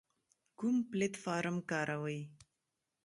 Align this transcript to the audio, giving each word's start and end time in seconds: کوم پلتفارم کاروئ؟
کوم 0.57 0.75
پلتفارم 0.91 1.57
کاروئ؟ 1.69 2.19